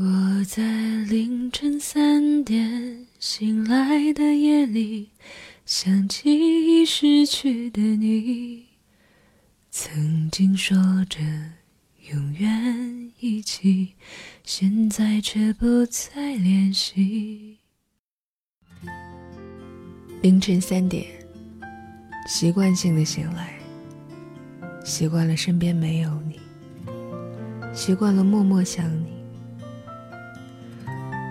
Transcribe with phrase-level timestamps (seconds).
[0.00, 0.62] 我在
[1.08, 5.08] 凌晨三点醒来的夜里，
[5.66, 8.66] 想起已逝去的你，
[9.72, 10.76] 曾经说
[11.10, 11.18] 着
[12.12, 13.94] 永远一起，
[14.44, 17.58] 现在却不再联系。
[20.22, 21.06] 凌晨三点，
[22.28, 23.58] 习惯性的醒来，
[24.84, 26.38] 习惯了身边没有你，
[27.74, 29.17] 习惯了默默想你。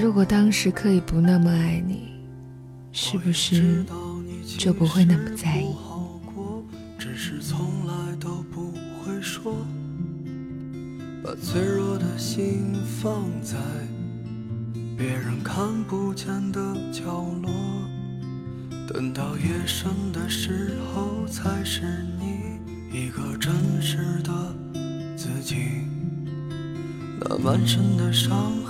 [0.00, 2.14] 如果当时可以不那么爱你，
[2.90, 3.84] 是不是
[4.56, 5.76] 就不会那么在意？
[6.98, 9.54] 只是从来都不会说，
[11.22, 13.58] 把脆弱的心放在
[14.96, 16.60] 别人看不见的
[16.90, 17.50] 角落。
[18.88, 21.82] 等到夜深的时候，才是
[22.18, 22.58] 你
[22.90, 24.32] 一个真实的
[25.14, 25.56] 自己。
[27.20, 28.69] 那满身的伤痕。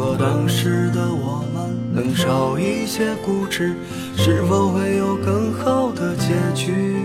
[0.00, 3.74] 如果当时的我们能少一些固执，
[4.16, 7.04] 是否会有更好的结局？